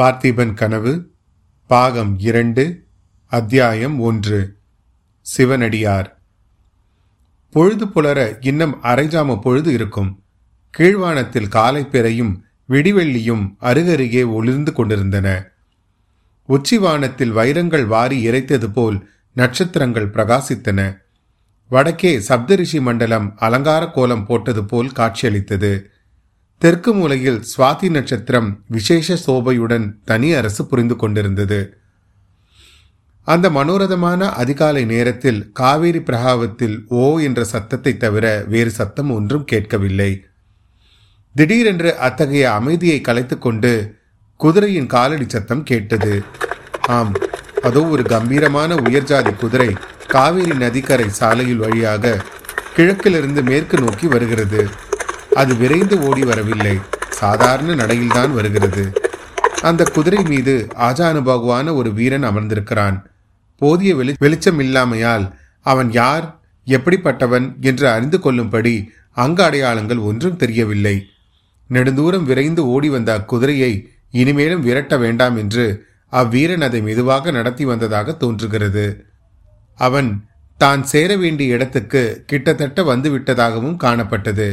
பார்த்திபன் 0.00 0.54
கனவு 0.54 1.10
பாகம் 1.66 2.18
இரண்டு 2.18 2.86
அத்தியாயம் 3.26 4.00
ஒன்று. 4.00 4.56
சிவனடியார். 5.20 6.20
பொழுது 7.50 7.86
புலர 7.86 8.36
இன்னும் 8.40 8.82
அரைஜாம 8.82 9.40
பொழுது 9.40 9.72
இருக்கும். 9.72 10.22
கீழ்வானத்தில் 10.78 11.48
காலை 11.48 11.82
பிறையும் 11.82 12.40
விடிவெள்ளியும் 12.68 13.56
அருகருகே 13.60 14.26
ஒளிர்ந்து 14.26 14.72
கொண்டிருந்தன. 14.72 15.50
உச்சிவானத்தில் 16.46 17.30
வைரங்கள் 17.30 17.86
வாரி 17.86 18.28
இறைத்தது 18.28 18.72
போல் 18.72 19.10
நட்சத்திரங்கள் 19.32 20.10
பிரகாசித்தன. 20.10 20.96
வடக்கே 21.68 22.18
சப்தரிஷி 22.18 22.80
மண்டலம் 22.80 23.34
அலங்கார 23.36 23.86
கோலம் 23.86 24.26
போட்டது 24.26 24.64
போல் 24.64 24.92
காட்சியளித்தது. 24.92 25.90
தெற்கு 26.62 26.92
மூலையில் 26.94 27.38
சுவாதி 27.50 27.88
நட்சத்திரம் 27.90 28.48
விசேஷ 28.66 29.14
சோபையுடன் 29.26 29.84
தனி 30.04 30.32
அரசு 30.34 30.66
புரிந்து 30.66 30.96
கொண்டிருந்தது. 30.96 31.60
அந்த 33.24 33.50
மனோரதமான 33.50 34.28
அதிகாலை 34.42 34.84
நேரத்தில் 34.84 35.52
காவேரி 35.52 36.00
பிரகாவத்தில் 36.00 36.84
ஓ 36.88 37.20
என்ற 37.20 37.44
சத்தத்தை 37.44 37.92
தவிர 37.96 38.44
வேறு 38.48 38.70
சத்தம் 38.70 39.10
ஒன்றும் 39.10 39.44
கேட்கவில்லை. 39.44 40.10
திடீரென்று 41.34 41.96
அத்தகைய 42.08 42.52
அமைதியை 42.52 43.00
கலைத்துக்கொண்டு 43.08 43.72
குதிரையின் 44.36 44.86
காலடி 44.86 45.28
சத்தம் 45.28 45.62
கேட்டது. 45.62 46.22
ஆம் 46.98 47.14
அதோ 47.62 47.84
ஒரு 47.84 48.02
கம்பீரமான 48.02 48.74
உயர்ஜாதி 48.74 49.34
குதிரை 49.36 49.70
காவேரி 50.06 50.56
நதிக்கரை 50.64 51.08
சாலையில் 51.08 51.64
வழியாக 51.64 52.14
கிழக்கிலிருந்து 52.74 53.42
மேற்கு 53.42 53.78
நோக்கி 53.78 54.06
வருகிறது. 54.06 54.62
அது 55.40 55.52
விரைந்து 55.56 55.96
ஓடி 56.08 56.22
வரவில்லை. 56.30 56.74
சாதாரண 57.20 57.70
நடையில்தான் 57.74 58.32
வருகிறது. 58.38 58.84
அந்த 59.68 59.82
குதிரை 59.84 60.22
மீது 60.22 60.54
ஆஜானுபாகுவான 60.88 61.74
ஒரு 61.74 61.90
வீரன் 61.98 62.26
அமர்ந்திருக்கிறான். 62.30 62.96
போதிய 63.60 63.90
வெளி 63.98 64.12
வெளிச்சம் 64.18 64.60
இல்லாமையால் 64.60 65.24
அவன் 65.66 65.90
யார் 65.92 66.26
எப்படிப்பட்டவன் 66.66 67.46
என்று 67.60 67.86
அறிந்து 67.88 68.18
கொள்ளும்படி 68.20 68.74
அங்க 69.22 69.38
அடையாளங்கள் 69.44 70.00
ஒன்றும் 70.08 70.40
தெரியவில்லை. 70.42 70.96
நெடுந்தூரம் 71.70 72.26
விரைந்து 72.30 72.62
ஓடி 72.66 72.88
வந்த 72.88 73.10
அக்குதிரையை 73.18 73.72
இனிமேலும் 74.10 74.64
விரட்ட 74.66 74.94
வேண்டாம் 74.98 75.36
என்று 75.36 75.64
அவ்வீரன் 76.12 76.64
அதை 76.68 76.80
மெதுவாக 76.82 77.30
நடத்தி 77.30 77.64
வந்ததாக 77.64 78.14
தோன்றுகிறது. 78.22 78.86
அவன் 79.78 80.10
தான் 80.58 80.82
சேர 80.92 81.10
வேண்டிய 81.16 81.54
இடத்துக்கு 81.54 82.02
கிட்டத்தட்ட 82.26 82.82
வந்துவிட்டதாகவும் 82.82 83.76
காணப்பட்டது. 83.76 84.48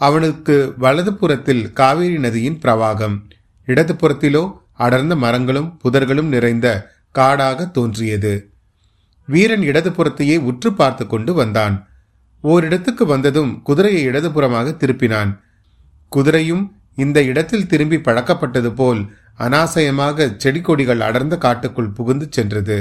அவனுக்கு 0.00 0.74
வலது 0.76 1.12
புறத்தில் 1.14 1.72
காவேரி 1.72 2.18
நதியின் 2.18 2.58
பிரவாகம். 2.62 3.16
இடது 3.64 3.94
புறத்திலோ 3.94 4.44
அடர்ந்த 4.74 5.16
மரங்களும் 5.16 5.78
புதர்களும் 5.84 6.28
நிறைந்த 6.28 6.66
காடாக 7.10 7.66
தோன்றியது. 7.66 8.48
வீரன் 9.26 9.62
இடது 9.62 9.90
புறத்தையே 9.90 10.36
உற்று 10.38 10.72
பார்த்து 10.72 11.06
கொண்டு 11.06 11.32
வந்தான். 11.34 11.86
ஓரிடத்துக்கு 12.44 13.04
வந்ததும் 13.06 13.62
குதிரையை 13.62 14.02
இடதுபுறமாக 14.06 14.76
திருப்பினான். 14.76 15.32
குதிரையும் 16.12 16.64
இந்த 16.96 17.22
இடத்தில் 17.22 17.66
திரும்பி 17.66 17.96
பழக்கப்பட்டது 17.96 18.70
போல் 18.74 19.02
அனாசயமாக 19.38 20.36
செடி 20.36 20.60
கொடிகள் 20.60 21.00
அடர்ந்த 21.00 21.36
காட்டுக்குள் 21.36 21.90
புகுந்து 21.90 22.26
சென்றது. 22.30 22.78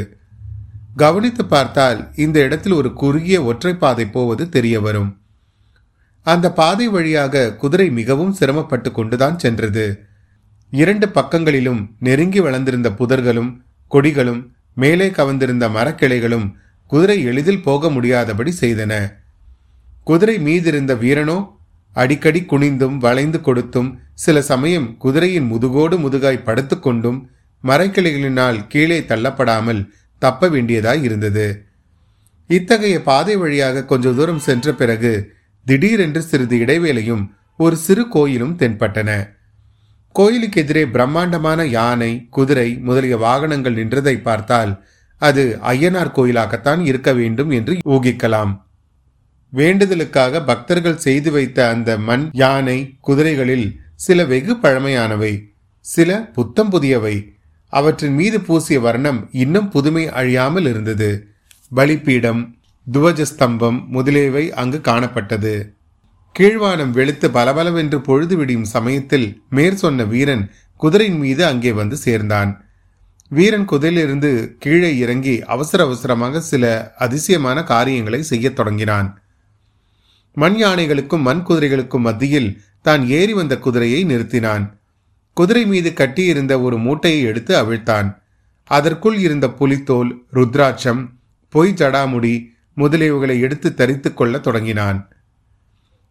கவனித்து 0.95 1.45
பார்த்தால் 1.45 2.11
இந்த 2.15 2.37
இடத்தில் 2.43 2.71
ஒரு 2.71 2.93
குறுகிய 2.93 3.43
ஒற்றை 3.43 3.73
பாதை 3.73 4.05
போவது 4.05 4.49
தெரிய 4.49 4.81
வரும் 4.81 5.18
அந்த 6.31 6.47
பாதை 6.59 6.87
வழியாக 6.87 7.43
குதிரை 7.61 7.87
மிகவும் 7.99 8.33
சிரமப்பட்டு 8.39 8.89
கொண்டுதான் 8.91 9.37
சென்றது. 9.43 9.85
இரண்டு 10.73 11.07
பக்கங்களிலும் 11.09 11.81
நெருங்கி 12.07 12.41
வளர்ந்திருந்த 12.45 12.89
புதர்களும் 12.99 13.51
கொடிகளும் 13.91 14.41
மேலே 14.77 15.07
கவர்ந்திருந்த 15.09 15.65
மரக்கிளைகளும் 15.77 16.47
குதிரை 16.91 17.17
எளிதில் 17.29 17.63
போக 17.67 17.89
முடியாதபடி 17.89 18.51
செய்தன. 18.61 18.93
குதிரை 20.07 20.35
மீதிருந்த 20.47 20.93
வீரனோ 21.03 21.37
அடிக்கடி 21.93 22.41
குனிந்தும் 22.51 22.97
வளைந்து 22.97 23.39
கொடுத்தும் 23.41 23.89
சில 24.23 24.41
சமயம் 24.41 24.87
குதிரையின் 24.97 25.47
முதுகோடு 25.51 25.95
முதுகாய் 25.97 26.45
படுத்துக்கொண்டும் 26.47 27.19
மரக்கிளைகளினால் 27.63 28.59
கீழே 28.67 28.99
தள்ளப்படாமல் 29.09 29.81
தப்ப 30.21 30.49
வேண்டியதாய் 30.49 31.03
இருந்தது. 31.07 31.47
இத்தகைய 32.49 32.97
பாதை 33.09 33.35
வழியாக 33.35 33.85
கொஞ்ச 33.85 34.11
தூரம் 34.11 34.45
சென்ற 34.47 34.73
பிறகு 34.73 35.13
திடீரென்று 35.65 36.21
சிறிது 36.21 36.57
இடைவேளையும் 36.57 37.29
ஒரு 37.57 37.75
சிறு 37.75 38.07
கோயிலும் 38.07 38.57
தென்பட்டன. 38.57 39.37
கோயிலுக்கு 40.11 40.61
எதிரே 40.61 40.85
பிரம்மாண்டமான 40.85 41.65
யானை 41.65 42.27
குதிரை 42.29 42.77
முதலிய 42.77 43.17
வாகனங்கள் 43.17 43.75
நின்றதை 43.75 44.21
பார்த்தால் 44.21 44.83
அது 45.17 45.59
ஐயனார் 45.63 46.15
கோயிலாகத்தான் 46.15 46.85
இருக்க 46.85 47.13
வேண்டும் 47.13 47.49
என்று 47.49 47.73
ஊகிக்கலாம். 47.85 48.61
வேண்டுதலுக்காக 49.49 50.43
பக்தர்கள் 50.43 50.95
செய்து 50.95 51.31
வைத்த 51.31 51.69
அந்த 51.69 51.97
மண் 51.97 52.29
யானை 52.31 52.97
குதிரைகளில் 53.07 53.79
சில 53.95 54.25
வெகு 54.25 54.53
பழமையானவை 54.53 55.33
சில 55.79 56.29
புத்தம் 56.33 56.71
புதியவை. 56.71 57.37
அவற்றின் 57.65 58.13
மீது 58.13 58.41
பூசிய 58.41 58.79
வர்ணம் 58.79 59.29
இன்னும் 59.31 59.69
புதுமை 59.69 60.09
அழியாமல் 60.09 60.65
இருந்தது. 60.65 61.27
பலிப்பீடம் 61.75 62.58
துவஜஸ்தம்பம் 62.91 63.87
முதலியவை 63.87 64.51
அங்கு 64.51 64.77
காணப்பட்டது. 64.77 65.53
கீழ்வானம் 66.39 66.89
வெளுத்து 66.89 67.27
பலபலவென்று 67.29 67.97
பொழுது 68.01 68.37
விடியும் 68.37 68.65
சமயத்தில் 68.65 69.43
மேற் 69.49 69.75
சொன்ன 69.75 70.03
வீரன் 70.03 70.51
குதிரையின் 70.75 71.19
மீது 71.19 71.45
அங்கே 71.45 71.71
வந்து 71.71 71.95
சேர்ந்தான். 71.97 72.51
வீரன் 73.29 73.65
குதிரையிலிருந்து 73.65 74.57
கீழே 74.57 74.97
இறங்கி 74.97 75.43
அவசர 75.43 75.83
அவசரமாக 75.83 76.41
சில 76.41 76.93
அதிசயமான 76.97 77.63
காரியங்களை 77.63 78.23
செய்யத் 78.23 78.55
தொடங்கினான். 78.55 79.09
மண் 80.33 80.57
யானைகளுக்கும் 80.63 81.21
மண் 81.21 81.43
குதிரைகளுக்கும் 81.43 82.01
மத்தியில் 82.01 82.49
தான் 82.81 83.07
ஏறி 83.07 83.33
வந்த 83.33 83.57
குதிரையை 83.57 84.05
நிறுத்தினான். 84.05 84.65
குதிரை 85.33 85.65
மீது 85.65 85.93
கட்டியிருந்த 85.93 86.61
ஒரு 86.61 86.77
மூட்டையை 86.77 87.21
எடுத்து 87.21 87.53
அவிழ்த்தான். 87.55 88.07
அதற்குள் 88.63 89.17
இருந்த 89.17 89.49
புலித்தோல் 89.49 90.25
ருத்ராட்சம் 90.33 91.01
பொய் 91.53 91.73
ஜடாமுடி 91.73 92.35
முதலியவைகளை 92.79 93.39
எடுத்து 93.39 93.73
தரித்துக் 93.73 94.17
கொள்ள 94.17 94.37
தொடங்கினான். 94.37 94.99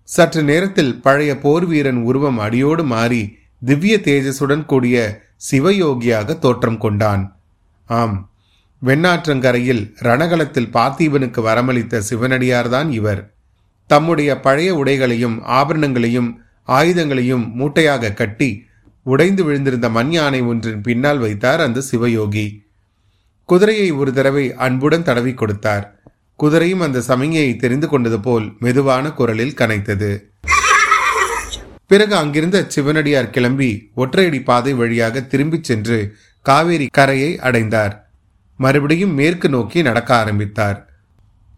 சற்று 0.09 0.43
நேரத்தில் 0.43 1.01
பழைய 1.01 1.39
போர் 1.39 1.67
வீரன் 1.67 2.01
உருவம் 2.03 2.39
அடியோடு 2.39 2.85
மாறி 2.85 3.23
திவ்ய 3.65 3.97
தேஜசுடன் 3.97 4.65
கூடிய 4.65 4.97
சிவயோகியாக 5.51 6.39
தோற்றம் 6.39 6.79
கொண்டான். 6.79 7.25
ஆம் 7.87 8.17
வெண்ணாற்றங்கரையில் 8.85 9.83
ரணகலத்தில் 10.03 10.73
பார்த்தீபனுக்கு 10.73 11.41
வரமளித்த 11.43 12.03
சிவனடியார்தான் 12.11 12.91
இவர். 12.91 13.35
தம்முடைய 13.87 14.41
பழைய 14.41 14.75
உடைகளையும் 14.75 15.37
ஆபரணங்களையும் 15.45 16.31
ஆயுதங்களையும் 16.69 17.45
மூட்டையாக 17.53 18.15
கட்டி 18.15 18.67
உடைந்து 19.03 19.43
விழுந்திருந்த 19.45 19.91
மண் 19.91 20.11
யானை 20.11 20.41
ஒன்றின் 20.41 20.81
பின்னால் 20.81 21.19
வைத்தார் 21.19 21.61
அந்த 21.61 21.83
சிவயோகி. 21.91 22.47
குதிரையை 23.45 23.91
ஒரு 23.91 24.13
தடவை 24.13 24.55
அன்புடன் 24.55 25.03
தடவி 25.03 25.35
கொடுத்தார். 25.35 25.87
குதிரையும் 26.43 26.83
அந்த 26.87 27.03
சமிகையை 27.09 27.57
தெரிந்து 27.57 27.89
கொண்டது 27.89 28.21
போல் 28.21 28.53
மெதுவான 28.59 29.13
குரலில் 29.13 29.55
கனைத்தது. 29.55 30.23
பிறகு 31.87 32.17
அங்கிருந்த 32.17 32.65
சிவனடியார் 32.69 33.31
கிளம்பி 33.31 33.91
ஒற்றையடி 33.97 34.45
பாதை 34.45 34.75
வழியாக 34.75 35.21
திரும்பிச் 35.21 35.65
சென்று 35.65 36.17
காவேரி 36.43 36.87
கரையை 36.87 37.39
அடைந்தார். 37.39 38.11
மறுபடியும் 38.57 39.15
மேற்கு 39.15 39.49
நோக்கி 39.49 39.83
நடக்க 39.83 40.17
ஆரம்பித்தார். 40.17 40.89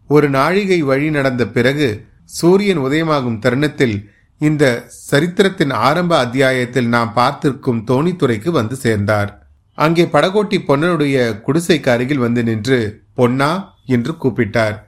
ஒரு 0.07 0.29
நாழிகை 0.29 0.81
வழி 0.81 1.09
நடந்த 1.09 1.47
பிறகு 1.47 2.05
சூரியன் 2.25 2.77
உதயமாகும் 2.77 3.39
தருணத்தில் 3.39 4.09
இந்த 4.37 4.83
சரித்திரத்தின் 4.87 5.71
ஆரம்ப 5.71 6.17
அத்தியாயத்தில் 6.17 6.87
நாம் 6.87 7.13
பார்த்திருக்கும் 7.13 7.83
தோணித்துறைக்கு 7.87 8.49
வந்து 8.49 8.75
சேர்ந்தார். 8.75 9.47
அங்கே 9.73 10.03
படகோட்டி 10.03 10.57
பொன்னனுடைய 10.67 11.41
குடிசைக்கு 11.45 11.89
அருகில் 11.89 12.17
வந்து 12.17 12.43
நின்று 12.43 13.03
பொன்னா 13.13 13.70
என்று 13.85 14.15
கூப்பிட்டார். 14.23 14.79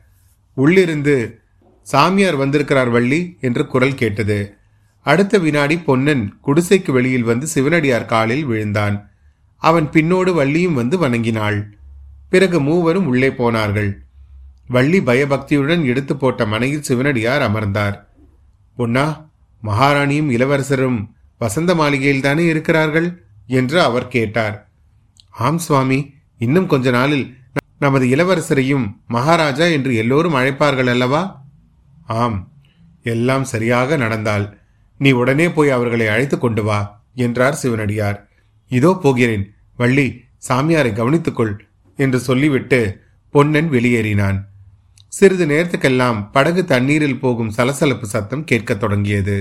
உள்ளிருந்து 0.53 1.39
சாமியார் 1.81 2.35
வந்திருக்கிறார் 2.35 2.89
வள்ளி 2.89 3.37
என்று 3.41 3.67
குரல் 3.67 3.95
கேட்டது. 3.95 4.57
அடுத்த 5.01 5.37
வினாடி 5.37 5.77
பொன்னன் 5.77 6.39
குடிசைக்கு 6.47 6.91
வெளியில் 6.91 7.23
வந்து 7.23 7.47
சிவனடியார் 7.47 8.05
காலில் 8.05 8.45
விழுந்தான். 8.45 9.09
அவன் 9.57 9.85
பின்னோடு 9.85 10.33
வள்ளியும் 10.33 10.73
வந்து 10.73 10.97
வணங்கினாள். 10.97 11.77
பிறகு 12.29 12.61
மூவரும் 12.61 13.07
உள்ளே 13.07 13.31
போனார்கள். 13.31 14.03
வள்ளி 14.67 15.01
பயபக்தியுடன் 15.01 15.85
எடுத்து 15.85 16.15
போட்ட 16.15 16.45
மனையில் 16.45 16.81
சிவனடியார் 16.81 17.41
அமர்ந்தார். 17.41 18.07
பொன்னா 18.75 19.29
மகாராணியும் 19.63 20.29
இளவரசரும் 20.29 21.15
வசந்த 21.37 21.75
மாளிகையில் 21.75 22.21
தானே 22.21 22.45
இருக்கிறார்கள்? 22.45 23.23
என்று 23.47 23.81
அவர் 23.81 24.07
கேட்டார். 24.07 24.69
ஆம் 25.29 25.57
சுவாமி. 25.57 26.13
இன்னும் 26.37 26.67
கொஞ்ச 26.67 26.89
நாளில் 26.89 27.37
நமது 27.83 28.05
இளவரசரையும் 28.15 28.85
மகாராஜா 29.07 29.65
என்று 29.75 29.91
எல்லோரும் 29.95 30.35
அழைப்பார்கள் 30.35 30.89
அல்லவா? 30.89 31.21
ஆம் 32.21 32.37
எல்லாம் 33.13 33.45
சரியாக 33.53 33.97
நடந்தால் 33.97 34.45
நீ 34.99 35.11
உடனே 35.21 35.47
போய் 35.55 35.75
அவர்களை 35.77 36.07
அழைத்து 36.07 36.37
கொண்டு 36.37 36.63
வா 36.63 36.79
என்றார் 37.25 37.59
சிவனடியார். 37.61 38.19
இதோ 38.71 38.91
போகிறேன் 39.01 39.45
வள்ளி 39.77 40.07
சாமியாரை 40.47 40.91
கவனித்துக்கொள் 40.93 41.53
என்று 41.99 42.19
சொல்லிவிட்டு 42.19 42.79
பொன்னன் 43.33 43.69
வெளியேறினான். 43.71 44.37
சிறிது 45.13 45.45
நேரத்துக்கெல்லாம் 45.45 46.19
படகு 46.31 46.61
தண்ணீரில் 46.65 47.19
போகும் 47.19 47.51
சலசலப்பு 47.57 48.07
சத்தம் 48.13 48.47
கேட்கத் 48.49 48.81
தொடங்கியது. 48.83 49.37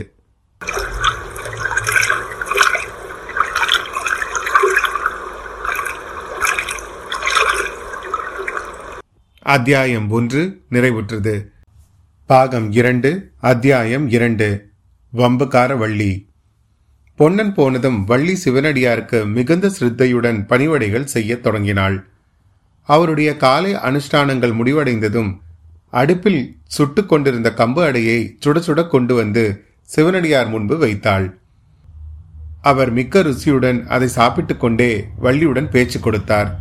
அத்தியாயம் 9.44 10.10
ஒன்று 10.10 10.62
நிறைவுற்றது. 10.70 11.46
பாகம் 12.26 12.72
இரண்டு 12.72 13.32
அத்தியாயம் 13.40 14.08
இரண்டு. 14.08 14.68
வம்புக்கார 15.16 15.78
வள்ளி 15.78 16.28
பொன்னன் 17.14 17.54
போனதும் 17.54 18.04
வள்ளி 18.04 18.38
சிவனடியாருக்கு 18.44 19.26
மிகுந்த 19.26 19.70
சிரத்தையுடன் 19.70 20.46
பணிவடைகள் 20.46 21.04
செய்யத் 21.04 21.42
தொடங்கினாள். 21.42 22.06
அவருடைய 22.82 23.36
காலை 23.36 23.74
அனுஷ்டானங்கள் 23.74 24.54
முடிவடைந்ததும் 24.54 25.38
அடுப்பில் 25.90 26.56
சுட்டு 26.64 27.06
கொண்டிருந்த 27.06 27.52
கம்பு 27.56 27.82
அடையை 27.82 28.38
சுட 28.46 28.48
சுட 28.48 28.88
கொண்டு 28.88 29.14
வந்து 29.14 29.64
சிவனடியார் 29.82 30.48
முன்பு 30.48 30.78
வைத்தாள். 30.78 31.38
அவர் 32.60 32.92
மிக்க 32.92 33.22
ருசியுடன் 33.22 33.86
அதை 33.86 34.08
சாப்பிட்டுக் 34.08 34.60
கொண்டே 34.60 35.06
வள்ளியுடன் 35.22 35.70
பேச்சு 35.70 36.00
கொடுத்தார். 36.00 36.60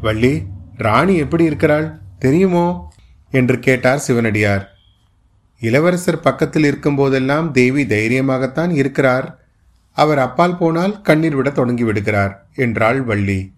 வள்ளி 0.00 0.42
ராணி 0.76 1.16
எப்படி 1.16 1.44
இருக்கிறாள்? 1.44 2.00
தெரியுமோ? 2.18 2.92
என்று 3.30 3.58
கேட்டார் 3.58 3.98
சிவனடியார். 3.98 4.68
இளவரசர் 5.60 6.20
பக்கத்தில் 6.20 6.64
இருக்கும் 6.64 6.94
போதெல்லாம் 6.94 7.52
தேவி 7.52 7.84
தைரியமாகத்தான் 7.84 8.70
இருக்கிறார். 8.70 9.40
அவர் 9.92 10.18
அப்பால் 10.18 10.56
போனால் 10.56 11.00
கண்ணீர் 11.00 11.36
விட 11.36 11.50
தொடங்கி 11.50 11.84
விடுகிறார் 11.84 12.46
என்றாள் 12.54 13.02
வள்ளி. 13.02 13.52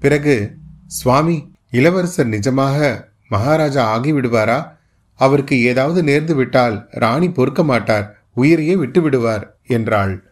பிறகு 0.00 0.56
சுவாமி 0.86 1.54
இளவரசர் 1.70 2.28
நிஜமாக 2.28 3.04
மகாராஜா 3.28 3.98
ஆகிவிடுவாரா? 3.98 4.76
அவருக்கு 5.14 5.62
ஏதாவது 5.62 6.02
நேர்ந்து 6.02 6.34
விட்டால் 6.34 6.88
ராணி 6.90 7.30
பொறுக்க 7.30 7.64
மாட்டார் 7.64 8.20
உயிரையே 8.34 8.76
விட்டு 8.76 9.02
விடுவார் 9.02 9.56
என்றாள். 9.66 10.30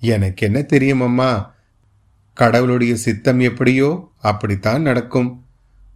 எனக்கு 0.00 0.46
என்ன 0.46 0.62
தெரியும் 0.62 1.00
அம்மா? 1.00 1.51
கடவுளுடைய 2.36 2.92
சித்தம் 2.96 3.40
எப்படியோ 3.40 3.88
அப்படித்தான் 4.22 4.82
நடக்கும். 4.82 5.30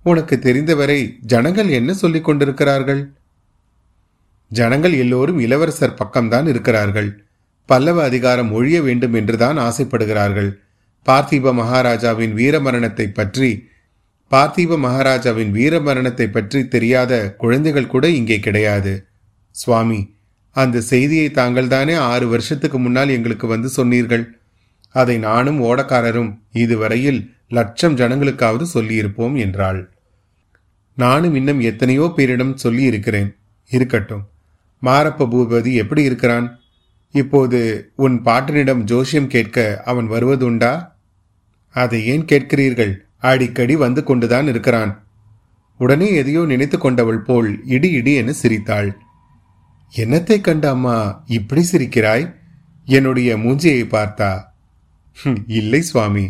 உனக்கு 0.03 0.35
தெரிந்தவரை 0.39 0.99
ஜனங்கள் 1.27 1.69
என்ன 1.69 1.91
சொல்லிக் 1.95 2.25
கொண்டிருக்கிறார்கள்? 2.25 3.03
ஜனங்கள் 4.51 4.93
எல்லோரும் 4.93 5.39
இளவரசர் 5.39 5.99
பக்கம்தான் 6.01 6.47
இருக்கிறார்கள். 6.47 7.09
பல்லவ 7.69 7.99
அதிகாரம் 8.05 8.51
ஒழிய 8.53 8.79
வேண்டும் 8.83 9.15
என்றுதான் 9.15 9.59
ஆசைப்படுகிறார்கள். 9.59 10.51
பார்த்திப 11.07 11.53
மகாராஜாவின் 11.53 12.35
வீரமரணத்தை 12.35 13.07
பற்றி 13.13 13.51
பார்த்திப 14.31 14.79
மகாராஜாவின் 14.79 15.53
வீரமரணத்தை 15.53 16.27
பற்றி 16.27 16.61
தெரியாத 16.69 17.13
குழந்தைகள் 17.39 17.93
கூட 17.93 18.07
இங்கே 18.09 18.39
கிடையாது. 18.41 18.93
சுவாமி 19.55 20.01
அந்த 20.57 20.81
செய்தியை 20.81 21.29
தாங்கள் 21.31 21.69
தானே 21.69 21.95
ஆறு 22.11 22.27
வருஷத்துக்கு 22.29 22.79
முன்னால் 22.79 23.09
எங்களுக்கு 23.09 23.47
வந்து 23.47 23.69
சொன்னீர்கள்? 23.69 24.25
அதை 25.01 25.17
நானும் 25.19 25.59
ஓடக்காரரும் 25.63 26.31
இதுவரையில் 26.53 27.21
லட்சம் 27.49 27.97
ஜனங்களுக்காவது 27.97 28.67
சொல்லியிருப்போம் 28.75 29.35
என்றாள். 29.37 29.81
நானும் 30.97 31.35
இன்னும் 31.35 31.61
எத்தனையோ 31.61 32.05
பேரிடம் 32.17 32.55
சொல்லி 32.55 32.83
இருக்கிறேன் 32.83 33.31
இருக்கட்டும். 33.71 34.25
மாரப்ப 34.83 35.27
பூபதி 35.33 35.73
எப்படி 35.75 36.03
இருக்கிறான்? 36.03 36.47
இப்போது 37.15 37.59
உன் 37.97 38.17
பாட்டனிடம் 38.25 38.83
ஜோஷியம் 38.85 39.27
கேட்க 39.27 39.83
அவன் 39.85 40.09
வருவதுண்டா? 40.11 40.73
அதை 41.75 42.01
ஏன் 42.07 42.25
கேட்கிறீர்கள்? 42.25 42.95
அடிக்கடி 43.19 43.75
வந்து 43.77 44.01
கொண்டுதான் 44.03 44.47
இருக்கிறான். 44.47 44.93
உடனே 45.81 46.09
எதையோ 46.15 46.43
நினைத்து 46.45 46.79
கொண்டவள் 46.79 47.23
போல் 47.23 47.51
இடி 47.67 47.91
இடி 47.91 48.13
என 48.15 48.33
சிரித்தாள். 48.33 48.91
என்னத்தை 49.93 50.39
கண்ட 50.41 50.65
அம்மா 50.71 50.97
இப்படி 51.27 51.63
சிரிக்கிறாய்? 51.73 52.27
என்னுடைய 52.89 53.31
மூஞ்சியை 53.37 53.83
பார்த்தா 53.91 54.31
இல்லை 55.47 55.81
சுவாமி. 55.81 56.25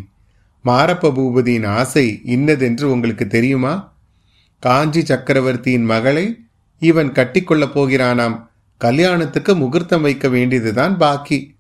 மாரப்ப 0.65 1.11
பூபதியின் 1.11 1.67
ஆசை 1.67 2.21
இன்னதென்று 2.25 2.91
உங்களுக்கு 2.91 3.27
தெரியுமா? 3.27 3.97
காஞ்சி 4.59 5.05
சக்கரவர்த்தியின் 5.05 5.85
மகளை 5.85 6.38
இவன் 6.79 7.12
கட்டிக்கொள்ளப் 7.12 7.79
போகிறானாம். 7.79 8.47
கல்யாணத்துக்கு 8.79 9.55
முகூர்த்தம் 9.55 10.03
வைக்க 10.03 10.29
வேண்டியதுதான் 10.29 10.97
பாக்கி. 10.97 11.55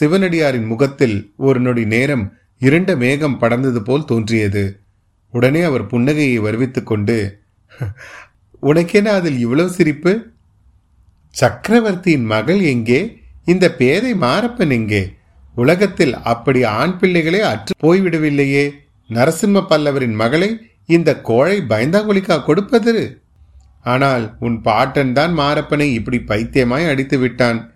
சிவனடியாரின் 0.00 0.66
முகத்தில் 0.66 1.32
ஒரு 1.36 1.60
நொடி 1.60 1.84
நேரம் 1.84 2.32
இருண்ட 2.58 2.96
மேகம் 2.96 3.40
படர்ந்தது 3.40 3.78
போல் 3.78 4.04
தோன்றியது. 4.04 4.80
உடனே 5.32 5.60
அவர் 5.60 5.86
புன்னகையை 5.86 6.40
வருவித்துக் 6.40 6.86
கொண்டு 6.86 7.40
உனக்கென 8.62 9.04
அதில் 9.04 9.38
இவ்வளவு 9.38 9.70
சிரிப்பு? 9.70 10.26
சக்கரவர்த்தியின் 11.30 12.24
மகள் 12.24 12.60
எங்கே? 12.60 13.18
இந்த 13.44 13.74
பேதை 13.74 14.14
மாரப்பன் 14.14 14.70
எங்கே? 14.70 15.18
உலகத்தில் 15.60 16.14
அப்படி 16.22 16.64
ஆண் 16.64 16.98
பிள்ளைகளே 16.98 17.40
அற்று 17.40 17.72
போய்விடவில்லையே. 17.82 18.64
நரசிம்ம 19.08 19.62
பல்லவரின் 19.70 20.14
மகளை 20.14 20.50
இந்த 20.86 21.10
கோழை 21.20 21.56
பயந்தாங்குழிக்கா 21.68 22.44
கொடுப்பது? 22.44 23.20
ஆனால் 23.82 24.36
உன் 24.38 24.60
பாட்டன் 24.62 25.12
தான் 25.12 25.38
மாரப்பனை 25.38 25.88
இப்படி 25.92 26.18
பைத்தியமாய் 26.18 26.88
அடித்து 26.88 27.18
விட்டான். 27.18 27.72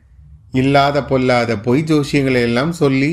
இல்லாத 0.53 1.05
பொல்லாத 1.05 1.59
பொய் 1.59 1.85
ஜோசியங்களை 1.85 2.41
எல்லாம் 2.41 2.73
சொல்லி. 2.73 3.13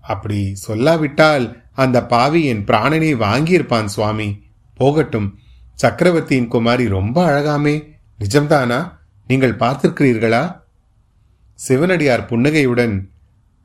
அப்படி 0.00 0.40
சொல்லாவிட்டால் 0.68 1.44
அந்த 1.74 1.98
பாவி 2.06 2.44
என் 2.44 2.64
பிராணனை 2.64 3.12
வாங்கியிருப்பான் 3.26 3.84
சுவாமி. 3.84 4.28
போகட்டும் 4.76 5.28
சக்கரவர்த்தியின் 5.74 6.48
குமாரி 6.48 6.88
ரொம்ப 6.88 7.16
அழகாமே. 7.24 7.76
நிஜம்தானா? 8.18 8.80
நீங்கள் 9.28 9.60
பார்த்திருக்கிறீர்களா? 9.62 10.42
சிவனடியார் 11.58 12.26
புன்னகையுடன் 12.26 12.94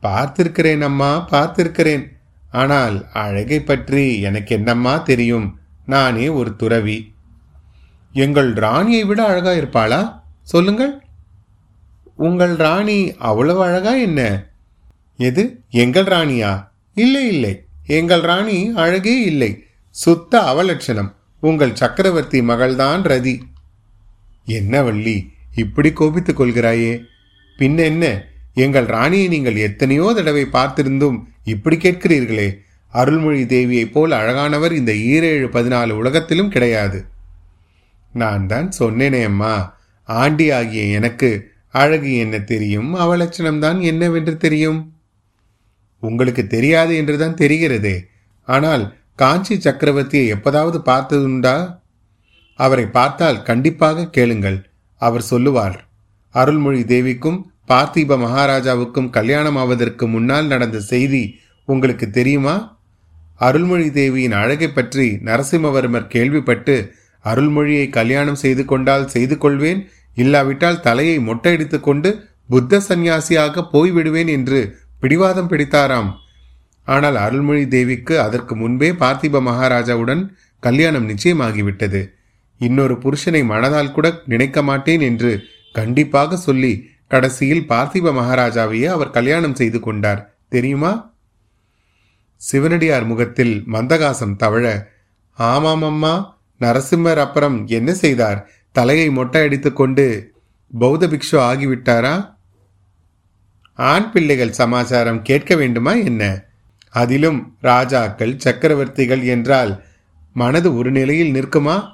பார்த்திருக்கிறேன் 0.06 0.80
அம்மா 0.80 1.28
பார்த்திருக்கிறேன். 1.30 2.14
ஆனால் 2.50 3.06
அழகை 3.12 3.60
பற்றி 3.60 4.20
எனக்கு 4.20 4.54
என்னம்மா 4.54 4.96
தெரியும்? 4.96 5.58
நானே 5.86 6.28
ஒரு 6.28 6.56
துறவி. 6.56 7.14
எங்கள் 8.12 8.52
ராணியை 8.52 9.04
விட 9.04 9.24
அழகா 9.24 9.50
இருப்பாளா? 9.50 10.22
சொல்லுங்கள். 10.42 11.02
உங்கள் 12.16 12.56
ராணி 12.56 13.16
அவ்வளவு 13.16 13.62
அழகா 13.62 13.90
என்ன? 13.90 14.46
எது? 15.16 15.60
எங்கள் 15.70 16.04
ராணியா? 16.04 16.68
இல்லை 16.94 17.26
இல்லை. 17.28 17.64
எங்கள் 17.86 18.20
ராணி 18.20 18.72
அழகே 18.74 19.20
இல்லை. 19.20 19.64
சுத்த 19.90 20.40
அவலட்சணம். 20.40 21.14
உங்கள் 21.40 21.74
சக்கரவர்த்தி 21.74 22.40
மகள்தான் 22.40 23.02
ரதி. 23.02 23.40
என்ன 24.44 24.82
வள்ளி 24.82 25.32
இப்படி 25.54 25.92
கோபித்துக் 25.92 26.40
கொள்கிறாயே? 26.40 27.02
பின்ன 27.58 27.78
என்ன 27.78 28.24
எங்கள் 28.56 28.86
ராணியை 28.86 29.28
நீங்கள் 29.28 29.56
எத்தனையோ 29.56 30.06
தடவை 30.14 30.44
பார்த்திருந்தும் 30.52 31.18
இப்படி 31.44 31.76
கேட்கிறீர்களே. 31.76 32.48
அருள்மொழி 32.94 33.42
தேவியைப் 33.44 33.92
போல் 33.92 34.10
அழகானவர் 34.10 34.72
இந்த 34.72 34.92
ஈரேழு 34.92 35.48
பதினாலு 35.56 35.90
உலகத்திலும் 35.90 36.48
கிடையாது. 36.48 36.98
நான் 38.12 38.46
தான் 38.46 38.68
சொன்னேனே 38.78 39.24
அம்மா. 39.24 39.54
ஆண்டி 40.08 40.50
ஆகிய 40.50 40.82
எனக்கு 40.98 41.30
அழகு 41.70 42.10
என்ன 42.16 42.36
தெரியும்? 42.40 42.90
அவலட்சணம்தான் 42.94 43.80
என்னவென்று 43.80 44.36
தெரியும்? 44.36 44.80
உங்களுக்கு 46.02 46.46
தெரியாது 46.46 46.96
என்றுதான் 46.96 47.34
தெரிகிறதே. 47.34 47.96
ஆனால் 48.48 48.84
காஞ்சி 49.14 49.54
சக்கரவர்த்தியை 49.56 50.26
எப்பதாவது 50.26 50.78
பார்த்ததுண்டா? 50.86 51.56
அவரை 52.58 52.86
பார்த்தால் 52.86 53.42
கண்டிப்பாக 53.42 54.08
கேளுங்கள். 54.08 54.58
அவர் 55.02 55.22
சொல்லுவார் 55.22 55.78
அருள்மொழி 56.34 56.82
தேவிக்கும் 56.94 57.38
பார்த்திப 57.68 58.16
மகாராஜாவுக்கும் 58.24 59.10
கல்யாணம் 59.10 59.56
ஆவதற்கு 59.56 60.04
முன்னால் 60.08 60.46
நடந்த 60.46 60.78
செய்தி 60.92 61.22
உங்களுக்கு 61.68 62.06
தெரியுமா? 62.10 62.54
அருள்மொழி 63.36 63.88
தேவியின் 63.90 64.36
அழகை 64.42 64.68
பற்றி 64.68 65.06
நரசிம்மவர்மர் 65.24 66.06
கேள்விப்பட்டு 66.06 66.76
அருள்மொழியை 67.24 67.86
கல்யாணம் 67.88 68.40
செய்து 68.44 68.64
கொண்டால் 68.64 69.06
செய்து 69.08 69.36
கொள்வேன் 69.38 69.80
இல்லாவிட்டால் 70.16 70.80
தலையை 70.80 71.16
மொட்டையடித்துக் 71.18 71.86
கொண்டு 71.88 72.10
புத்த 72.48 72.80
சந்நியாசியாக 72.88 73.64
போய்விடுவேன் 73.72 74.30
என்று 74.36 74.60
பிடிவாதம் 75.00 75.50
பிடித்தாராம். 75.50 76.10
ஆனால் 76.86 77.16
அருள்மொழி 77.16 77.64
தேவிக்கு 77.68 78.14
அதற்கு 78.20 78.54
முன்பே 78.56 78.90
பார்த்திப 79.02 79.40
மகாராஜாவுடன் 79.40 80.22
கல்யாணம் 80.62 81.08
நிச்சயமாகிவிட்டது. 81.08 82.00
இன்னொரு 82.60 82.94
புருஷனை 82.94 83.42
மனதால் 83.52 83.94
கூட 83.96 84.06
நினைக்க 84.24 84.58
மாட்டேன் 84.62 85.00
என்று 85.00 85.32
கண்டிப்பாக 85.74 86.36
சொல்லி 86.36 86.72
கடைசியில் 87.08 87.64
பார்த்திப 87.68 88.12
மகாராஜாவையே 88.12 88.86
அவர் 88.86 89.10
கல்யாணம் 89.10 89.54
செய்து 89.54 89.80
கொண்டார். 89.80 90.36
தெரியுமா? 90.48 91.14
சிவனடியார் 92.36 93.06
முகத்தில் 93.06 93.62
மந்தகாசம் 93.72 94.36
தவழ 94.36 94.88
ஆமாம் 95.32 95.82
அம்மா 95.82 96.38
நரசிம்மர் 96.60 97.16
அப்புறம் 97.16 97.66
என்ன 97.66 97.94
செய்தார்? 97.94 98.50
தலையை 98.72 99.10
மொட்டை 99.10 99.42
அடித்துக்கொண்டு 99.42 100.34
பௌத்த 100.78 101.06
பிக்ஷு 101.06 101.32
ஆகிவிட்டாரா? 101.32 102.36
ஆண் 103.74 104.10
பிள்ளைகள் 104.10 104.52
சமாச்சாரம் 104.52 105.22
கேட்க 105.22 105.54
வேண்டுமா 105.54 105.92
என்ன? 105.92 106.44
அதிலும் 106.90 107.56
ராஜாக்கள் 107.60 108.36
சக்கரவர்த்திகள் 108.36 109.24
என்றால் 109.24 109.84
மனது 110.32 110.76
ஒரு 110.76 110.90
நிலையில் 110.90 111.32
நிற்குமா? 111.32 111.88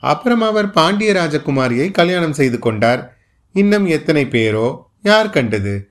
அப்புறம் 0.00 0.40
அவர் 0.40 0.70
பாண்டிய 0.70 1.12
ராஜகுமாரியை 1.12 1.90
கல்யாணம் 1.90 2.32
செய்து 2.32 2.58
கொண்டார். 2.58 3.13
இன்னும் 3.54 3.86
எத்தனை 3.86 4.24
பேரோ 4.24 4.80
யார் 5.02 5.30
கண்டது? 5.30 5.90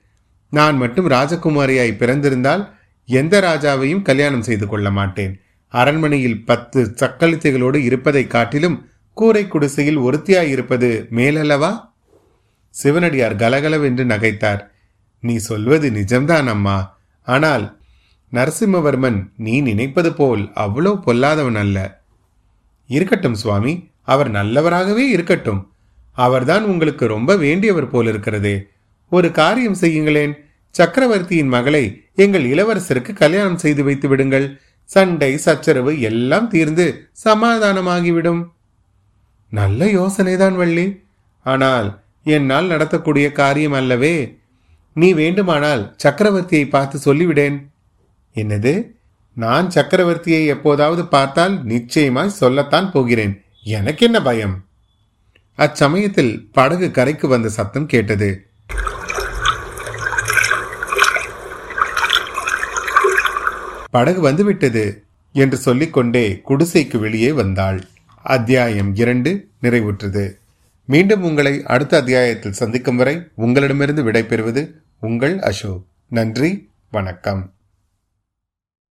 நான் 0.50 0.76
மட்டும் 0.76 1.10
ராஜகுமாரியாய் 1.10 1.98
பிறந்திருந்தால் 1.98 2.72
எந்த 3.06 3.40
ராஜாவையும் 3.40 4.02
கல்யாணம் 4.02 4.42
செய்து 4.42 4.66
கொள்ள 4.66 4.90
மாட்டேன். 4.90 5.40
அரண்மனையில் 5.68 6.44
பத்து 6.44 6.94
சக்களித்தைகளோடு 6.96 7.76
இருப்பதை 7.76 8.26
காட்டிலும் 8.26 8.88
கூரை 9.12 9.48
குடிசையில் 9.48 9.98
ஒருத்தியாய் 9.98 10.48
இருப்பது 10.48 11.06
மேலல்லவா? 11.10 11.92
சிவனடியார் 12.68 13.36
கலகலவென்று 13.36 14.04
நகைத்தார். 14.04 14.62
நீ 15.20 15.36
சொல்வது 15.36 15.90
நிஜம்தான் 15.90 16.46
அம்மா. 16.46 16.96
ஆனால் 17.22 17.78
நரசிம்மவர்மன் 18.32 19.18
நீ 19.36 19.60
நினைப்பது 19.60 20.12
போல் 20.12 20.50
அவ்வளோ 20.54 20.92
பொல்லாதவன் 21.06 21.58
அல்ல. 21.58 21.78
இருக்கட்டும் 22.86 23.34
சுவாமி 23.34 23.90
அவர் 24.02 24.30
நல்லவராகவே 24.30 25.04
இருக்கட்டும். 25.08 25.73
அவர்தான் 26.14 26.64
உங்களுக்கு 26.64 27.06
ரொம்ப 27.06 27.34
வேண்டியவர் 27.34 27.88
போல் 27.88 28.06
இருக்கிறதே 28.06 28.66
ஒரு 29.10 29.30
காரியம் 29.30 29.76
செய்யுங்களேன். 29.80 30.32
சக்கரவர்த்தியின் 30.70 31.48
மகளை 31.48 32.04
எங்கள் 32.14 32.44
இளவரசருக்கு 32.44 33.12
கல்யாணம் 33.12 33.58
செய்து 33.58 33.84
வைத்து 33.84 34.08
விடுங்கள். 34.08 34.60
சண்டை 34.84 35.36
சச்சரவு 35.36 36.00
எல்லாம் 36.00 36.48
தீர்ந்து 36.48 37.08
சமாதானமாகிவிடும். 37.24 38.48
நல்ல 39.50 39.84
யோசனைதான் 39.84 40.54
வள்ளி. 40.54 41.02
ஆனால் 41.44 42.02
என்னால் 42.24 42.68
நடத்தக்கூடிய 42.68 43.32
காரியம் 43.32 43.72
அல்லவே. 43.72 44.38
நீ 44.94 45.12
வேண்டுமானால் 45.12 45.96
சக்கரவர்த்தியை 46.04 46.68
பார்த்து 46.68 47.14
சொல்லிவிடேன். 47.14 47.66
என்னது? 48.34 48.90
நான் 49.34 49.70
சக்கரவர்த்தியை 49.74 50.46
எப்போதாவது 50.46 51.06
பார்த்தால் 51.06 51.64
நிச்சயமாய் 51.64 52.28
சொல்லத்தான் 52.28 52.90
போகிறேன். 52.90 53.42
எனக்கு 53.62 54.06
என்ன 54.06 54.22
பயம்? 54.22 54.63
அச்சமயத்தில் 55.58 56.48
படகு 56.52 56.90
கரைக்கு 56.90 57.28
வந்த 57.28 57.48
சத்தம் 57.48 57.86
கேட்டது. 57.86 58.46
படகு 63.90 64.20
வந்துவிட்டது 64.20 65.02
என்று 65.32 65.56
சொல்லிக்கொண்டே 65.56 66.42
குடிசைக்கு 66.48 66.98
வெளியே 66.98 67.32
வந்தாள். 67.32 67.84
அத்தியாயம் 68.22 68.94
இரண்டு 68.94 69.48
நிறைவுற்றது. 69.62 70.32
மீண்டும் 70.84 71.22
உங்களை 71.22 71.62
அடுத்த 71.64 71.96
அத்தியாயத்தில் 71.96 72.52
சந்திக்கும் 72.52 72.96
வரை 72.96 73.28
உங்களிடமிருந்து 73.34 74.04
விடைபெறுவது 74.04 74.70
உங்கள் 75.00 75.38
அசோக். 75.38 75.84
நன்றி 76.08 76.70
வணக்கம். 76.90 77.53